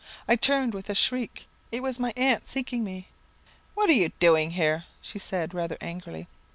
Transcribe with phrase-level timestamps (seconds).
[0.27, 3.09] I turned with a shriek; it was my aunt seeking me.
[3.75, 6.27] 'What are you doing here?' she said, rather angrily.